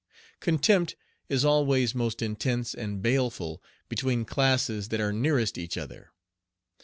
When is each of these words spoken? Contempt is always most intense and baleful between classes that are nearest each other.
Contempt 0.39 0.95
is 1.29 1.45
always 1.45 1.93
most 1.93 2.23
intense 2.23 2.73
and 2.73 3.03
baleful 3.03 3.61
between 3.87 4.25
classes 4.25 4.87
that 4.89 4.99
are 4.99 5.13
nearest 5.13 5.59
each 5.59 5.77
other. 5.77 6.11